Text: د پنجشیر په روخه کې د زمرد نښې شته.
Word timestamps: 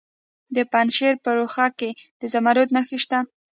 د 0.55 0.57
پنجشیر 0.71 1.13
په 1.23 1.29
روخه 1.37 1.65
کې 1.79 1.89
د 2.19 2.21
زمرد 2.33 2.67
نښې 2.75 2.97
شته. 3.03 3.19